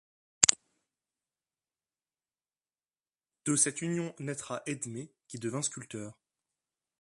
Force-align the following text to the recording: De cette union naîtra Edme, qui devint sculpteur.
De 3.45 3.55
cette 3.55 3.83
union 3.83 4.15
naîtra 4.17 4.63
Edme, 4.65 5.05
qui 5.27 5.37
devint 5.37 5.61
sculpteur. 5.61 6.19